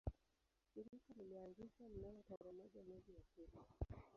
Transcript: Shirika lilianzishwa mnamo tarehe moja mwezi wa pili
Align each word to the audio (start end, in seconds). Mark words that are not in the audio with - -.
Shirika 0.73 1.13
lilianzishwa 1.17 1.89
mnamo 1.89 2.23
tarehe 2.29 2.51
moja 2.51 2.81
mwezi 2.87 3.11
wa 3.11 3.21
pili 3.35 3.53